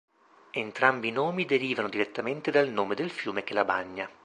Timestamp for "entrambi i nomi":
0.49-1.45